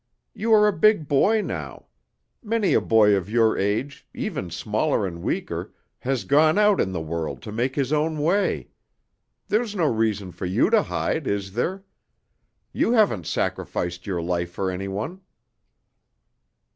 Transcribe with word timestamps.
You 0.33 0.51
are 0.53 0.67
a 0.67 0.73
big 0.73 1.07
boy 1.07 1.41
now. 1.43 1.85
Many 2.41 2.73
a 2.73 2.81
boy 2.81 3.13
of 3.15 3.29
your 3.29 3.55
age, 3.55 4.07
even 4.15 4.49
smaller 4.49 5.05
and 5.05 5.21
weaker, 5.21 5.75
has 5.99 6.23
gone 6.23 6.57
out 6.57 6.81
in 6.81 6.91
the 6.91 6.99
world 6.99 7.43
to 7.43 7.51
make 7.51 7.75
his 7.75 7.93
own 7.93 8.17
way. 8.17 8.69
There's 9.47 9.75
no 9.75 9.85
reason 9.85 10.31
for 10.31 10.47
you 10.47 10.71
to 10.71 10.81
hide, 10.81 11.27
is 11.27 11.53
there? 11.53 11.83
You 12.73 12.93
haven't 12.93 13.27
sacrificed 13.27 14.07
your 14.07 14.23
life 14.23 14.49
for 14.49 14.71
anyone." 14.71 15.21